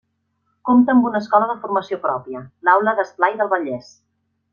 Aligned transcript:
Compta 0.69 0.93
amb 0.93 1.09
una 1.09 1.19
escola 1.23 1.49
de 1.51 1.57
formació 1.65 1.99
pròpia 2.05 2.41
l'Aula 2.69 2.95
d'Esplai 3.01 3.37
del 3.43 3.53
Vallès. 3.53 3.93